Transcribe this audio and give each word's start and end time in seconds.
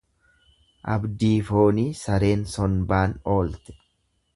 Abdii 0.93 1.35
foonii 1.51 1.85
sareen 2.03 2.49
sonbaan 2.55 3.19
oolte. 3.37 3.83